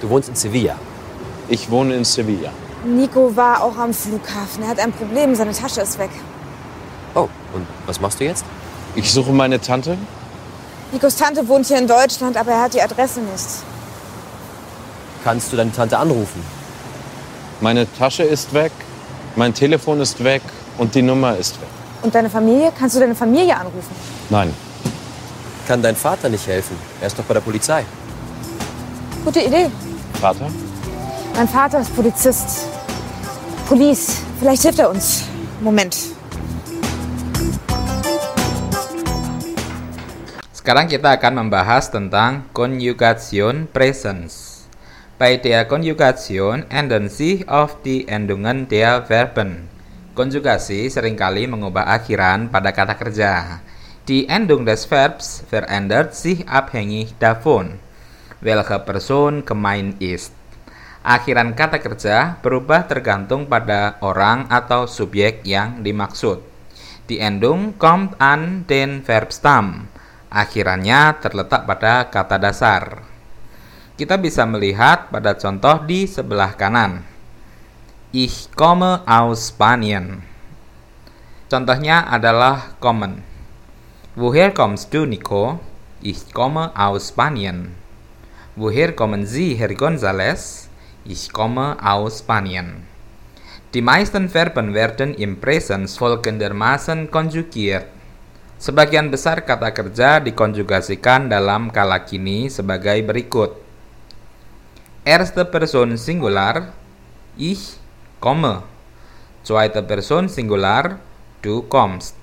Du 0.00 0.08
wohnst 0.08 0.28
in 0.28 0.34
Sevilla. 0.34 0.76
Ich 1.48 1.70
wohne 1.70 1.94
in 1.94 2.04
Sevilla. 2.04 2.50
Nico 2.84 3.34
war 3.34 3.62
auch 3.62 3.76
am 3.76 3.92
Flughafen. 3.92 4.62
Er 4.62 4.68
hat 4.68 4.78
ein 4.78 4.92
Problem, 4.92 5.34
seine 5.34 5.52
Tasche 5.52 5.80
ist 5.80 5.98
weg. 5.98 6.10
Oh, 7.14 7.28
und 7.54 7.66
was 7.86 8.00
machst 8.00 8.20
du 8.20 8.24
jetzt? 8.24 8.44
Ich 8.94 9.12
suche 9.12 9.32
meine 9.32 9.60
Tante. 9.60 9.96
Nikos 10.94 11.16
Tante 11.16 11.46
wohnt 11.48 11.66
hier 11.66 11.78
in 11.78 11.88
Deutschland, 11.88 12.36
aber 12.36 12.52
er 12.52 12.62
hat 12.62 12.74
die 12.74 12.80
Adresse 12.80 13.18
nicht. 13.18 13.44
Kannst 15.24 15.52
du 15.52 15.56
deine 15.56 15.72
Tante 15.72 15.98
anrufen? 15.98 16.40
Meine 17.60 17.92
Tasche 17.98 18.22
ist 18.22 18.54
weg, 18.54 18.70
mein 19.34 19.52
Telefon 19.52 20.00
ist 20.00 20.22
weg 20.22 20.42
und 20.78 20.94
die 20.94 21.02
Nummer 21.02 21.36
ist 21.36 21.60
weg. 21.60 21.68
Und 22.02 22.14
deine 22.14 22.30
Familie? 22.30 22.72
Kannst 22.78 22.94
du 22.94 23.00
deine 23.00 23.16
Familie 23.16 23.56
anrufen? 23.56 23.90
Nein. 24.30 24.54
Kann 25.66 25.82
dein 25.82 25.96
Vater 25.96 26.28
nicht 26.28 26.46
helfen? 26.46 26.76
Er 27.00 27.08
ist 27.08 27.18
doch 27.18 27.24
bei 27.24 27.34
der 27.34 27.40
Polizei. 27.40 27.84
Gute 29.24 29.40
Idee. 29.40 29.72
Vater? 30.20 30.48
Mein 31.34 31.48
Vater 31.48 31.80
ist 31.80 31.96
Polizist. 31.96 32.66
Police. 33.66 34.18
Vielleicht 34.38 34.62
hilft 34.62 34.78
er 34.78 34.90
uns. 34.90 35.24
Moment. 35.60 35.96
Sekarang 40.64 40.88
kita 40.88 41.20
akan 41.20 41.44
membahas 41.44 41.92
tentang 41.92 42.48
Konjugation 42.56 43.68
Presens. 43.68 44.64
Bei 45.20 45.36
der 45.36 45.68
Konjugation 45.68 46.64
ändern 46.72 47.12
sich 47.12 47.44
oft 47.52 47.84
die 47.84 48.08
Endungen 48.08 48.64
der 48.64 49.04
Verben. 49.04 49.68
Konjugasi 50.16 50.88
sering 50.88 51.20
kali 51.20 51.44
mengubah 51.44 51.92
akhiran 51.92 52.48
pada 52.48 52.72
kata 52.72 52.96
kerja. 52.96 53.60
Die 54.08 54.24
Endung 54.24 54.64
des 54.64 54.88
Verbs 54.88 55.44
verändert 55.52 56.16
sich 56.16 56.48
abhängig 56.48 57.12
davon, 57.20 57.76
welche 58.40 58.80
Person 58.88 59.44
gemeint 59.44 60.00
ist. 60.00 60.32
Akhiran 61.04 61.52
kata 61.52 61.76
kerja 61.76 62.40
berubah 62.40 62.88
tergantung 62.88 63.52
pada 63.52 64.00
orang 64.00 64.48
atau 64.48 64.88
subjek 64.88 65.44
yang 65.44 65.84
dimaksud. 65.84 66.40
Die 67.12 67.20
Endung 67.20 67.76
kommt 67.76 68.16
an 68.16 68.64
den 68.64 69.04
Verbstamm. 69.04 69.92
Akhirannya 70.34 71.22
terletak 71.22 71.62
pada 71.62 72.10
kata 72.10 72.42
dasar. 72.42 73.06
Kita 73.94 74.18
bisa 74.18 74.42
melihat 74.42 75.06
pada 75.14 75.38
contoh 75.38 75.86
di 75.86 76.10
sebelah 76.10 76.58
kanan. 76.58 77.06
Ich 78.10 78.50
komme 78.58 79.06
aus 79.06 79.54
Spanien. 79.54 80.26
Contohnya 81.46 82.10
adalah 82.10 82.74
kommen. 82.82 83.22
Woher 84.18 84.50
kommst 84.50 84.90
du, 84.90 85.06
Nico? 85.06 85.62
Ich 86.02 86.34
komme 86.34 86.74
aus 86.74 87.14
Spanien. 87.14 87.70
Woher 88.58 88.90
kommen 88.90 89.30
Sie, 89.30 89.54
Herr 89.54 89.70
González? 89.78 90.66
Ich 91.06 91.30
komme 91.30 91.78
aus 91.78 92.26
Spanien. 92.26 92.82
Die 93.70 93.82
meisten 93.82 94.26
Verben 94.26 94.74
werden 94.74 95.14
im 95.14 95.38
Präsens 95.38 95.94
folgendermaßen 95.94 97.14
konjugiert. 97.14 97.93
Sebagian 98.64 99.12
besar 99.12 99.44
kata 99.44 99.76
kerja 99.76 100.24
dikonjugasikan 100.24 101.28
dalam 101.28 101.68
kala 101.68 102.00
kini 102.08 102.48
sebagai 102.48 102.96
berikut. 103.04 103.60
Erste 105.04 105.44
Person 105.44 106.00
Singular 106.00 106.72
Ich 107.36 107.76
komme. 108.24 108.64
Zweite 109.44 109.84
Person 109.84 110.32
Singular 110.32 110.96
Du 111.44 111.68
kommst. 111.68 112.16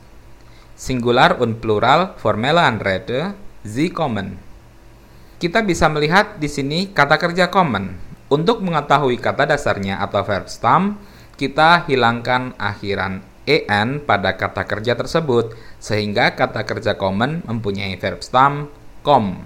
Singular 0.74 1.38
und 1.38 1.62
Plural 1.62 2.18
formelle 2.18 2.66
Anrede 2.66 3.38
Sie 3.62 3.94
kommen. 3.94 4.42
Kita 5.38 5.62
bisa 5.62 5.94
melihat 5.94 6.42
di 6.42 6.50
sini 6.50 6.90
kata 6.90 7.22
kerja 7.22 7.54
kommen. 7.54 8.02
Untuk 8.34 8.66
mengetahui 8.66 9.22
kata 9.22 9.46
dasarnya 9.46 10.02
atau 10.02 10.26
verb 10.26 10.50
stem, 10.50 10.98
kita 11.38 11.86
hilangkan 11.86 12.58
akhiran 12.58 13.30
en 13.68 14.04
pada 14.04 14.40
kata 14.40 14.64
kerja 14.68 14.96
tersebut 14.96 15.56
sehingga 15.82 16.38
kata 16.38 16.64
kerja 16.64 16.96
kommen 16.96 17.44
mempunyai 17.44 18.00
verb 18.00 18.24
stem 18.24 18.72
kom. 19.04 19.44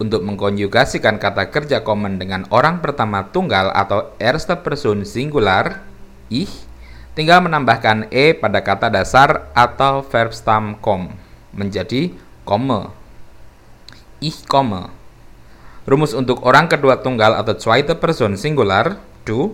Untuk 0.00 0.24
mengkonjugasikan 0.24 1.20
kata 1.20 1.52
kerja 1.52 1.84
kommen 1.84 2.16
dengan 2.16 2.48
orang 2.48 2.80
pertama 2.80 3.28
tunggal 3.28 3.68
atau 3.72 4.16
erste 4.16 4.56
person 4.56 5.04
singular, 5.04 5.84
ich 6.32 6.70
Tinggal 7.10 7.42
menambahkan 7.42 8.06
e 8.14 8.38
pada 8.38 8.62
kata 8.62 8.86
dasar 8.86 9.50
atau 9.50 10.06
verb 10.06 10.30
stem 10.30 10.78
kom 10.78 11.10
menjadi 11.50 12.14
komme. 12.46 12.94
Ich 14.22 14.46
komme. 14.46 14.94
Rumus 15.90 16.14
untuk 16.14 16.46
orang 16.46 16.70
kedua 16.70 17.02
tunggal 17.02 17.34
atau 17.34 17.58
zweite 17.58 17.98
person 17.98 18.38
singular 18.38 18.96
du 19.26 19.52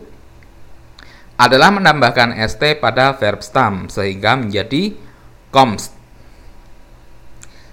adalah 1.36 1.68
menambahkan 1.72 2.32
st 2.48 2.80
pada 2.80 3.12
verb 3.16 3.44
stem 3.44 3.92
sehingga 3.92 4.40
menjadi 4.40 4.96
kommst. 5.52 5.92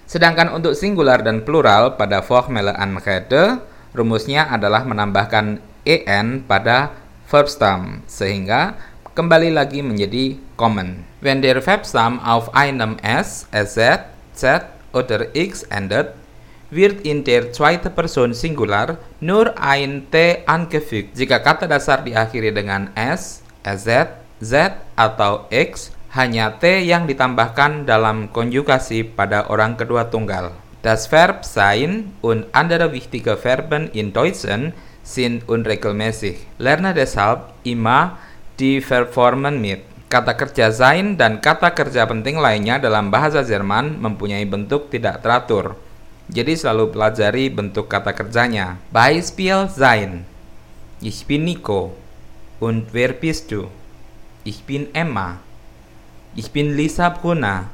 Sedangkan 0.08 0.52
untuk 0.54 0.78
singular 0.78 1.24
dan 1.26 1.42
plural 1.42 1.98
pada 1.98 2.22
formelle 2.22 2.76
Anrede, 2.76 3.64
rumusnya 3.96 4.46
adalah 4.52 4.86
menambahkan 4.86 5.58
en 5.88 6.28
pada 6.46 6.94
verb 7.28 7.50
stem 7.50 8.04
sehingga 8.06 8.78
kembali 9.14 9.54
lagi 9.54 9.80
menjadi 9.82 10.38
common. 10.58 11.06
When 11.22 11.40
der 11.40 11.62
Verbstamm 11.62 12.20
auf 12.20 12.52
einem 12.58 12.98
S, 13.02 13.46
SZ, 13.54 14.10
Z 14.34 14.66
oder 14.92 15.30
X 15.38 15.64
endet, 15.70 16.18
wird 16.74 17.06
in 17.06 17.22
der 17.22 17.54
zweiten 17.54 17.94
Person 17.94 18.34
Singular 18.34 18.98
nur 19.22 19.54
ein 19.62 20.10
T 20.10 20.42
angefügt. 20.50 21.14
Jika 21.14 21.40
kata 21.40 21.70
dasar 21.70 22.02
diakhiri 22.02 22.50
dengan 22.50 22.90
S, 22.98 23.43
SZ, 23.64 24.20
Z 24.44 24.54
atau 25.00 25.48
X, 25.50 25.96
hanya 26.14 26.62
T 26.62 26.86
yang 26.86 27.10
ditambahkan 27.10 27.90
dalam 27.90 28.30
konjugasi 28.30 29.02
pada 29.02 29.50
orang 29.50 29.74
kedua 29.80 30.14
tunggal. 30.14 30.54
Das 30.84 31.08
Verb 31.08 31.48
sein 31.48 32.12
und 32.20 32.52
andere 32.52 32.92
wichtige 32.92 33.40
Verben 33.40 33.88
in 33.96 34.12
Deutschen 34.12 34.76
sind 35.02 35.48
unregelmäßig. 35.48 36.44
Lerne 36.60 36.92
deshalb 36.92 37.56
immer 37.64 38.20
di 38.60 38.84
Verformen 38.84 39.64
mit. 39.64 39.88
Kata 40.12 40.36
kerja 40.36 40.70
sein 40.70 41.16
dan 41.18 41.40
kata 41.42 41.74
kerja 41.74 42.06
penting 42.06 42.38
lainnya 42.38 42.78
dalam 42.78 43.10
bahasa 43.10 43.42
Jerman 43.42 43.98
mempunyai 43.98 44.46
bentuk 44.46 44.92
tidak 44.94 45.24
teratur. 45.26 45.80
Jadi 46.30 46.54
selalu 46.54 46.94
pelajari 46.94 47.50
bentuk 47.50 47.90
kata 47.90 48.14
kerjanya. 48.14 48.78
Beispiel 48.94 49.72
sein. 49.72 50.28
Ich 51.02 51.26
bin 51.26 51.48
Nico. 51.48 52.03
Und 52.64 52.94
wer 52.96 53.12
bist 53.12 53.52
du? 53.52 53.68
Ich 54.46 54.64
bin 54.64 54.88
Emma. 54.96 55.36
Ich 56.34 56.50
bin 56.50 56.78
Lisa 56.78 57.10
Brunner. 57.10 57.68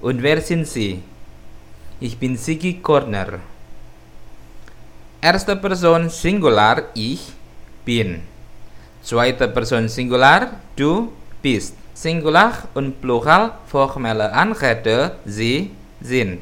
Und 0.00 0.22
wer 0.22 0.40
sind 0.40 0.66
Sie? 0.66 1.02
Ich 2.00 2.16
bin 2.16 2.38
Sigi 2.38 2.80
Corner. 2.80 3.40
Erste 5.20 5.54
Person 5.54 6.08
Singular 6.08 6.84
ich 6.94 7.28
bin. 7.84 8.22
Zweite 9.02 9.48
Person 9.48 9.86
Singular, 9.86 10.48
du 10.76 11.12
bist. 11.42 11.76
Singular 11.92 12.54
und 12.72 13.02
Plural 13.02 13.52
formelle 13.66 14.32
Anrede, 14.32 15.16
sie 15.26 15.72
sind. 16.00 16.40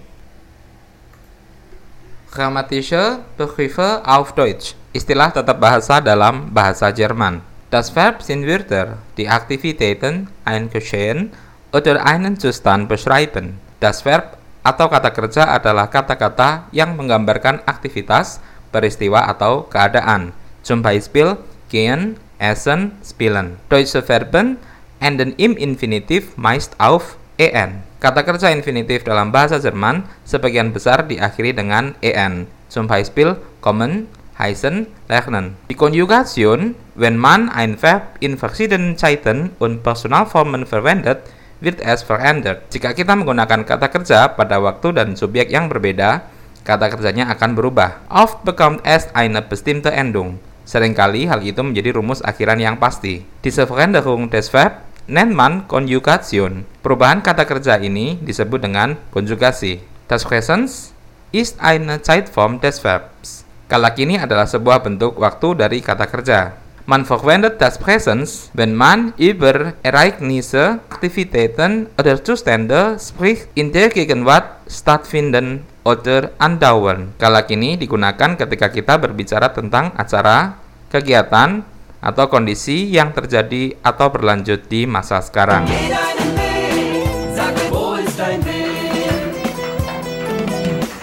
Grammatische 2.29 3.25
Begriffe 3.41 4.05
auf 4.05 4.37
Deutsch. 4.37 4.77
Istilah 4.93 5.33
tetap 5.33 5.57
bahasa 5.57 5.97
dalam 5.97 6.53
bahasa 6.53 6.93
Jerman. 6.93 7.41
Das 7.73 7.88
Verb 7.97 8.21
sind 8.21 8.45
Wörter, 8.45 9.01
die 9.17 9.29
Aktivitäten, 9.29 10.29
ein 10.45 10.69
Geschehen 10.69 11.33
oder 11.73 12.05
einen 12.05 12.37
Zustand 12.37 12.85
beschreiben. 12.85 13.57
Das 13.81 14.05
Verb 14.05 14.37
atau 14.61 14.93
kata 14.93 15.09
kerja 15.09 15.49
adalah 15.57 15.88
kata-kata 15.88 16.69
yang 16.69 17.01
menggambarkan 17.01 17.64
aktivitas, 17.64 18.45
peristiwa 18.69 19.25
atau 19.25 19.64
keadaan. 19.64 20.37
Zum 20.61 20.85
Beispiel 20.85 21.33
gehen, 21.73 22.21
essen, 22.37 22.93
spielen. 23.01 23.57
Deutsche 23.73 24.05
Verben 24.05 24.61
enden 25.01 25.33
im 25.41 25.57
Infinitiv 25.57 26.37
meist 26.37 26.77
auf 26.77 27.17
en. 27.41 27.88
Kata 27.99 28.23
kerja 28.23 28.55
infinitif 28.55 29.03
dalam 29.03 29.35
bahasa 29.35 29.59
Jerman 29.59 30.07
sebagian 30.23 30.71
besar 30.71 31.11
diakhiri 31.11 31.51
dengan 31.51 31.99
en. 31.99 32.47
Zum 32.71 32.87
Beispiel 32.87 33.35
kommen, 33.59 34.07
heißen, 34.39 34.87
lernen. 35.11 35.59
Die 35.67 35.75
Konjugation, 35.75 36.79
wenn 36.95 37.19
man 37.19 37.51
ein 37.51 37.75
Verb 37.75 38.15
in 38.23 38.39
verschiedenen 38.39 38.95
Zeiten 38.95 39.51
und 39.59 39.83
Personalformen 39.83 40.63
verwendet, 40.63 41.27
wird 41.59 41.83
es 41.83 42.07
verändert. 42.07 42.71
Jika 42.71 42.95
kita 42.95 43.19
menggunakan 43.19 43.67
kata 43.67 43.91
kerja 43.91 44.31
pada 44.31 44.63
waktu 44.63 44.95
dan 44.95 45.19
subjek 45.19 45.51
yang 45.51 45.67
berbeda, 45.67 46.23
kata 46.63 46.95
kerjanya 46.95 47.27
akan 47.35 47.59
berubah. 47.59 47.99
Oft 48.15 48.47
bekommt 48.47 48.87
es 48.87 49.11
eine 49.11 49.43
bestimmte 49.43 49.91
Endung. 49.91 50.39
Seringkali 50.69 51.27
hal 51.27 51.43
itu 51.43 51.65
menjadi 51.65 51.97
rumus 51.97 52.23
akhiran 52.23 52.61
yang 52.61 52.79
pasti. 52.79 53.25
Diese 53.43 53.67
Veränderung 53.67 54.29
des 54.31 54.53
Verb 54.55 54.85
nennt 55.09 55.33
man 55.33 55.64
Konjugation. 55.64 56.68
Perubahan 56.85 57.25
kata 57.25 57.49
kerja 57.49 57.81
ini 57.81 58.21
disebut 58.21 58.61
dengan 58.61 58.94
konjugasi. 59.11 59.81
Das 60.07 60.23
Präsens 60.23 60.92
ist 61.33 61.57
eine 61.61 62.05
Zeitform 62.05 62.61
des 62.61 62.85
Verbs. 62.85 63.49
Kala 63.68 63.92
kini 63.92 64.16
adalah 64.16 64.49
sebuah 64.49 64.81
bentuk 64.81 65.16
waktu 65.21 65.57
dari 65.57 65.81
kata 65.85 66.09
kerja. 66.09 66.57
Man 66.88 67.05
verwendet 67.05 67.61
das 67.61 67.77
Präsens, 67.77 68.49
wenn 68.57 68.73
man 68.73 69.12
über 69.21 69.77
Ereignisse, 69.85 70.81
Aktivitäten 70.88 71.85
oder 72.01 72.16
Zustände 72.25 72.97
spricht, 72.97 73.53
in 73.53 73.77
der 73.77 73.92
Gegenwart 73.92 74.64
stattfinden 74.64 75.68
oder 75.85 76.33
andauern. 76.40 77.12
Kala 77.21 77.44
kini 77.44 77.77
digunakan 77.77 78.40
ketika 78.40 78.73
kita 78.73 78.97
berbicara 78.97 79.53
tentang 79.53 79.92
acara, 80.01 80.57
kegiatan, 80.88 81.61
atau 81.99 82.31
kondisi 82.31 82.91
yang 82.95 83.11
terjadi 83.11 83.79
atau 83.83 84.09
berlanjut 84.11 84.71
di 84.71 84.87
masa 84.87 85.19
sekarang. 85.19 85.67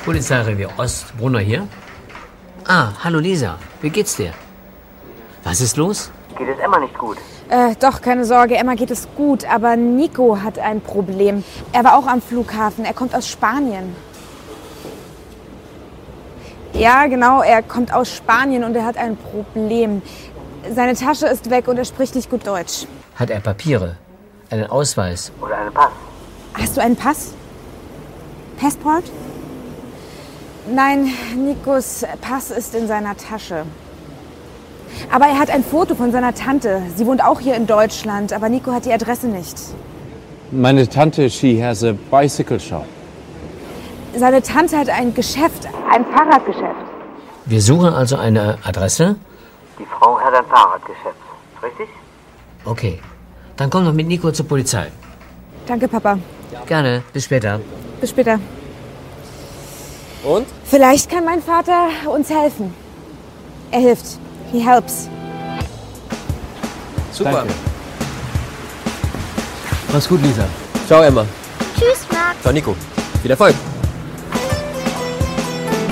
Polizeirevier 0.06 0.70
Ost, 0.78 1.12
Brunner 1.18 1.42
hier. 1.42 1.66
Ah, 2.68 2.94
hallo 3.04 3.20
Lisa, 3.20 3.58
wie 3.82 3.90
geht's 3.90 4.16
dir? 4.16 4.34
Was 5.44 5.62
ist 5.62 5.78
los? 5.78 6.12
Geht 6.38 6.50
es 6.50 6.60
Emma 6.60 6.80
nicht 6.80 6.98
gut? 6.98 7.18
Äh, 7.50 7.76
doch, 7.80 8.02
keine 8.02 8.26
Sorge, 8.26 8.56
Emma 8.56 8.74
geht 8.74 8.90
es 8.90 9.08
gut, 9.16 9.46
aber 9.46 9.76
Nico 9.76 10.42
hat 10.42 10.58
ein 10.58 10.82
Problem. 10.82 11.44
Er 11.72 11.84
war 11.84 11.98
auch 11.98 12.08
am 12.08 12.22
Flughafen, 12.22 12.86
er 12.86 12.94
kommt 12.94 13.14
aus 13.14 13.30
Spanien. 13.30 13.96
Ja, 16.74 17.08
genau, 17.08 17.42
er 17.42 17.62
kommt 17.62 17.94
aus 17.94 18.14
Spanien 18.14 18.64
und 18.64 18.76
er 18.76 18.86
hat 18.86 18.98
ein 18.98 19.16
Problem. 19.16 20.02
Seine 20.74 20.96
Tasche 20.96 21.28
ist 21.28 21.50
weg 21.50 21.68
und 21.68 21.78
er 21.78 21.86
spricht 21.86 22.16
nicht 22.16 22.30
gut 22.30 22.48
Deutsch. 22.48 22.88
Hat 23.16 23.30
er 23.30 23.40
Papiere? 23.40 23.98
Einen 24.50 24.68
Ausweis? 24.70 25.32
Oder 25.42 25.58
einen 25.58 25.74
Pass? 25.74 25.92
Hast 26.54 26.78
du 26.78 26.82
einen 26.82 26.96
Pass? 26.96 27.34
Passport? 28.60 29.04
Nein, 30.74 31.12
Nikos 31.36 32.04
Pass 32.22 32.52
ist 32.52 32.74
in 32.74 32.88
seiner 32.88 33.16
Tasche. 33.16 33.66
Aber 35.12 35.26
er 35.26 35.38
hat 35.38 35.50
ein 35.50 35.64
Foto 35.64 35.94
von 35.96 36.12
seiner 36.12 36.34
Tante. 36.34 36.82
Sie 36.96 37.06
wohnt 37.06 37.24
auch 37.24 37.40
hier 37.40 37.56
in 37.56 37.68
Deutschland, 37.68 38.34
aber 38.34 38.50
Nico 38.50 38.72
hat 38.72 38.86
die 38.86 38.94
Adresse 38.94 39.28
nicht. 39.28 39.58
Meine 40.52 40.88
Tante, 40.88 41.30
she 41.30 41.62
has 41.62 41.84
a 41.84 41.94
bicycle 42.10 42.60
shop. 42.60 42.86
Seine 44.16 44.42
Tante 44.42 44.78
hat 44.78 44.90
ein 44.90 45.14
Geschäft, 45.14 45.68
ein 45.92 46.06
Fahrradgeschäft. 46.06 46.76
Wir 47.46 47.62
suchen 47.62 47.94
also 47.94 48.16
eine 48.16 48.58
Adresse? 48.64 49.18
Die 49.80 49.86
Frau 49.86 50.20
hat 50.20 50.34
ein 50.34 50.46
Fahrradgeschäft. 50.46 51.16
Richtig? 51.62 51.90
Okay. 52.64 53.02
Dann 53.58 53.70
komm 53.70 53.86
doch 53.86 53.94
mit 53.94 54.08
Nico 54.08 54.32
zur 54.32 54.48
Polizei. 54.48 54.92
Danke, 55.66 55.88
Papa. 55.88 56.18
Gerne. 56.66 57.04
Bis 57.14 57.26
später. 57.26 57.60
Bis 58.02 58.10
später. 58.10 58.40
Und? 60.24 60.48
Vielleicht 60.66 61.10
kann 61.10 61.26
mein 61.26 61.42
Vater 61.42 61.90
uns 62.08 62.30
helfen. 62.30 62.74
Er 63.72 63.80
hilft. 63.80 64.20
He 64.52 64.60
helps. 64.60 65.10
Super. 67.12 67.32
Danke. 67.32 67.54
Mach's 69.92 70.10
gut, 70.10 70.22
Lisa. 70.22 70.46
Ciao, 70.88 71.02
Emma. 71.02 71.26
Tschüss, 71.78 72.06
Max. 72.12 72.42
Ciao 72.42 72.54
Nico. 72.54 72.76
Viel 73.22 73.32
Erfolg. 73.32 73.56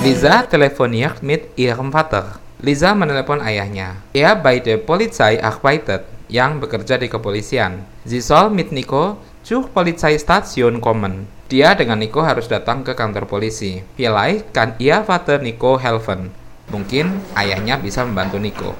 Lisa 0.02 0.42
telefoniert 0.42 1.22
mit 1.22 1.56
ihrem 1.56 1.90
Vater. 1.90 2.38
Lisa 2.64 2.96
menelepon 2.96 3.44
ayahnya. 3.44 4.00
Er 4.16 4.40
bei 4.40 4.56
der 4.56 4.80
Polizei 4.80 5.36
arbeitet, 5.36 6.08
yang 6.32 6.64
bekerja 6.64 6.96
di 6.96 7.12
kepolisian. 7.12 7.84
Sie 8.08 8.24
soll 8.24 8.48
mit 8.48 8.72
Nico 8.72 9.20
zur 9.44 9.68
Polizeistation 9.68 10.80
kommen. 10.80 11.28
Dia 11.52 11.76
dengan 11.76 12.00
Nico 12.00 12.24
harus 12.24 12.48
datang 12.48 12.80
ke 12.80 12.96
kantor 12.96 13.28
polisi. 13.28 13.84
Vielleicht 14.00 14.56
kann 14.56 14.80
ihr 14.80 15.04
Vater 15.04 15.44
Nico 15.44 15.76
helfen. 15.76 16.32
Mungkin 16.72 17.20
ayahnya 17.36 17.76
bisa 17.76 18.00
membantu 18.00 18.40
Nico. 18.40 18.72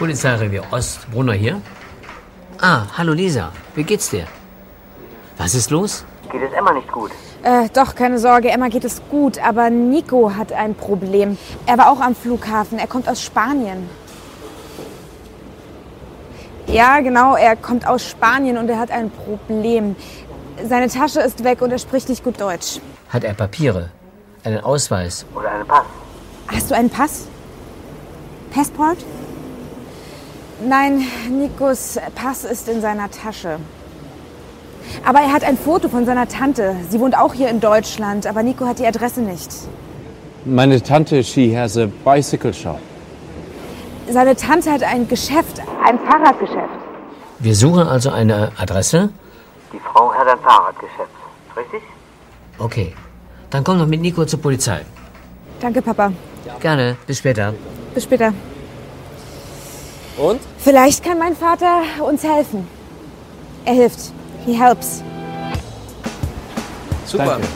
Polizeirevier 0.00 0.64
Ost, 0.72 1.04
Brunner 1.12 1.36
hier. 1.36 1.60
Ah, 2.56 2.88
hallo 2.96 3.12
Lisa, 3.12 3.52
wie 3.76 3.84
geht's 3.84 4.08
dir? 4.08 4.24
Was 5.36 5.52
ist 5.52 5.68
los? 5.68 6.08
Geht 6.32 6.40
es 6.40 6.56
Emma 6.56 6.72
nicht 6.72 6.88
gut? 6.88 7.12
Äh, 7.42 7.70
doch, 7.72 7.94
keine 7.94 8.18
Sorge, 8.18 8.50
Emma 8.50 8.68
geht 8.68 8.84
es 8.84 9.00
gut, 9.10 9.38
aber 9.42 9.70
Nico 9.70 10.34
hat 10.36 10.52
ein 10.52 10.74
Problem. 10.74 11.38
Er 11.64 11.78
war 11.78 11.90
auch 11.90 12.00
am 12.00 12.14
Flughafen, 12.14 12.78
er 12.78 12.86
kommt 12.86 13.08
aus 13.08 13.22
Spanien. 13.22 13.88
Ja, 16.66 17.00
genau, 17.00 17.36
er 17.36 17.56
kommt 17.56 17.86
aus 17.86 18.06
Spanien 18.06 18.58
und 18.58 18.68
er 18.68 18.78
hat 18.78 18.90
ein 18.90 19.10
Problem. 19.10 19.96
Seine 20.68 20.88
Tasche 20.88 21.20
ist 21.20 21.42
weg 21.42 21.62
und 21.62 21.72
er 21.72 21.78
spricht 21.78 22.10
nicht 22.10 22.22
gut 22.22 22.38
Deutsch. 22.38 22.80
Hat 23.08 23.24
er 23.24 23.32
Papiere? 23.32 23.88
Einen 24.44 24.62
Ausweis? 24.62 25.24
Oder 25.34 25.50
einen 25.50 25.66
Pass? 25.66 25.84
Hast 26.46 26.70
du 26.70 26.74
einen 26.74 26.90
Pass? 26.90 27.26
Passport? 28.52 28.98
Nein, 30.68 31.06
Nikos 31.30 31.98
Pass 32.14 32.44
ist 32.44 32.68
in 32.68 32.82
seiner 32.82 33.10
Tasche. 33.10 33.58
Aber 35.04 35.20
er 35.20 35.32
hat 35.32 35.44
ein 35.44 35.56
Foto 35.56 35.88
von 35.88 36.04
seiner 36.04 36.28
Tante. 36.28 36.76
Sie 36.88 37.00
wohnt 37.00 37.16
auch 37.16 37.34
hier 37.34 37.48
in 37.48 37.60
Deutschland, 37.60 38.26
aber 38.26 38.42
Nico 38.42 38.66
hat 38.66 38.78
die 38.78 38.86
Adresse 38.86 39.20
nicht. 39.20 39.50
Meine 40.44 40.82
Tante, 40.82 41.22
she 41.22 41.56
has 41.56 41.76
a 41.76 41.86
bicycle 42.04 42.52
shop. 42.52 42.78
Seine 44.08 44.34
Tante 44.34 44.72
hat 44.72 44.82
ein 44.82 45.06
Geschäft, 45.06 45.60
ein 45.84 45.98
Fahrradgeschäft. 45.98 46.78
Wir 47.38 47.54
suchen 47.54 47.86
also 47.86 48.10
eine 48.10 48.52
Adresse? 48.58 49.10
Die 49.72 49.78
Frau 49.78 50.12
hat 50.12 50.26
ein 50.28 50.38
Fahrradgeschäft. 50.38 51.10
Richtig? 51.56 51.82
Okay. 52.58 52.94
Dann 53.50 53.64
komm 53.64 53.78
doch 53.78 53.86
mit 53.86 54.00
Nico 54.00 54.24
zur 54.24 54.40
Polizei. 54.40 54.80
Danke, 55.60 55.82
Papa. 55.82 56.12
Gerne. 56.60 56.96
Bis 57.06 57.18
später. 57.18 57.54
Bis 57.94 58.04
später. 58.04 58.32
Und? 60.16 60.40
Vielleicht 60.58 61.04
kann 61.04 61.18
mein 61.18 61.34
Vater 61.34 61.82
uns 62.06 62.22
helfen. 62.22 62.66
Er 63.64 63.74
hilft. 63.74 64.12
He 64.46 64.56
helps. 64.56 65.04
Super. 67.04 67.36
Danke. 67.36 67.48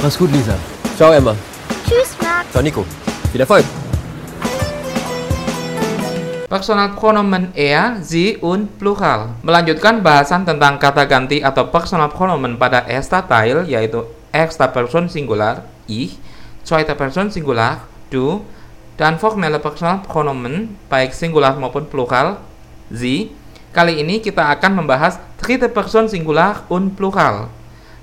Mach's 0.00 0.16
gut, 0.16 0.30
Lisa. 0.32 0.56
Ciao 0.96 1.12
Emma. 1.12 1.36
Tschüss, 1.84 2.16
Max. 2.22 2.48
Ciao 2.52 2.62
Nico. 2.62 2.82
Viel 3.32 3.40
Erfolg. 3.40 3.66
Personal 6.46 6.94
pronomen 6.94 7.50
er, 7.58 7.98
sie, 8.00 8.38
und 8.38 8.78
plural. 8.78 9.34
Melanjutkan 9.42 9.98
bahasan 9.98 10.46
tentang 10.46 10.78
kata 10.78 11.02
ganti 11.04 11.42
atau 11.42 11.68
personal 11.74 12.06
pronomen 12.06 12.54
pada 12.54 12.86
erster 12.86 13.26
Teil 13.26 13.66
yaitu 13.66 14.06
erster 14.30 14.70
Person 14.70 15.10
Singular, 15.10 15.66
ich, 15.90 16.22
zweiter 16.62 16.94
Person 16.94 17.34
Singular, 17.34 17.82
du, 18.14 18.46
dan 18.94 19.18
formelle 19.18 19.58
personal 19.58 20.06
pronomen 20.06 20.78
baik 20.86 21.10
singular 21.10 21.58
maupun 21.58 21.90
plural, 21.90 22.38
sie. 22.94 23.34
Kali 23.76 24.00
ini 24.00 24.24
kita 24.24 24.56
akan 24.56 24.80
membahas 24.80 25.20
dritte 25.36 25.68
Person 25.68 26.08
Singular 26.08 26.64
und 26.72 26.96
plural. 26.96 27.52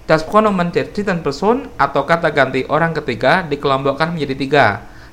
Das 0.06 0.22
Pronomen 0.22 0.70
der 0.70 0.94
dritten 0.94 1.26
Person 1.26 1.66
atau 1.82 2.06
kata 2.06 2.30
ganti 2.30 2.62
orang 2.70 2.94
ketiga 2.94 3.42
dikelompokkan 3.42 4.14
menjadi 4.14 4.36
tiga. 4.38 4.66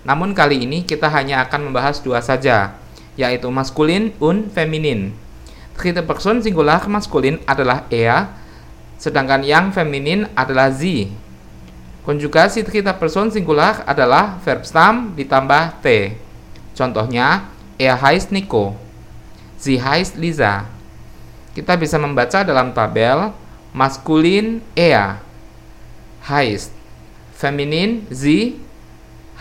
Namun 0.05 0.37
kali 0.37 0.69
ini 0.69 0.85
kita 0.85 1.09
hanya 1.09 1.41
akan 1.49 1.73
membahas 1.73 2.05
dua 2.05 2.21
saja, 2.21 2.77
yaitu 3.17 3.49
maskulin 3.49 4.13
und 4.21 4.53
feminin. 4.53 5.17
Dritte 5.81 6.05
Person 6.05 6.45
Singular 6.45 6.85
maskulin 6.93 7.41
adalah 7.49 7.89
er, 7.89 8.29
sedangkan 9.01 9.41
yang 9.41 9.73
feminin 9.73 10.29
adalah 10.37 10.69
sie. 10.69 11.09
Konjugasi 12.05 12.69
dritte 12.69 12.93
Person 13.01 13.33
Singular 13.33 13.81
adalah 13.89 14.37
verb 14.45 14.69
stam 14.69 15.17
ditambah 15.17 15.81
t. 15.81 16.21
Contohnya, 16.77 17.49
er 17.81 17.97
heißt 17.97 18.29
Nico. 18.29 18.90
Sie 19.61 19.77
heißt 19.77 20.17
Lisa. 20.17 20.65
Kita 21.53 21.77
bisa 21.77 22.01
membaca 22.01 22.41
dalam 22.41 22.73
tabel 22.73 23.29
maskulin 23.77 24.65
er 24.73 25.21
heißt, 26.25 26.73
feminin 27.37 28.09
sie 28.09 28.57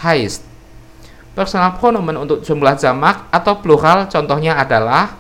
heißt. 0.03 0.43
Personal 1.31 1.79
pronomen 1.79 2.19
untuk 2.19 2.43
jumlah 2.43 2.75
jamak 2.75 3.31
atau 3.31 3.63
plural 3.63 4.11
contohnya 4.11 4.59
adalah 4.59 5.15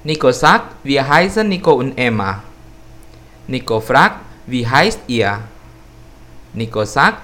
Nico 0.00 0.32
sagt, 0.32 0.80
wir 0.80 1.04
heißen 1.04 1.44
Nico 1.44 1.76
und 1.76 1.92
Emma. 1.98 2.40
Nico 3.44 3.82
fragt, 3.82 4.24
wie 4.48 4.64
heißt 4.64 5.04
ihr? 5.10 5.44
Nico 6.56 6.86
sagt, 6.88 7.20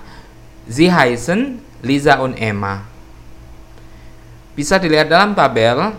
sie 0.68 0.92
heißen 0.92 1.56
Lisa 1.80 2.20
und 2.20 2.36
Emma. 2.36 2.84
Bisa 4.52 4.76
dilihat 4.76 5.08
dalam 5.08 5.32
tabel 5.32 5.96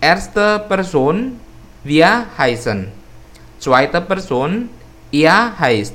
Erste 0.00 0.62
Person 0.68 1.40
wir 1.82 2.26
heißen. 2.36 2.88
Zweite 3.58 4.00
Person 4.00 4.68
ihr 5.10 5.58
heißt. 5.58 5.94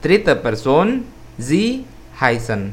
Dritte 0.00 0.34
Person 0.36 1.04
sie 1.36 1.84
heißen. 2.18 2.72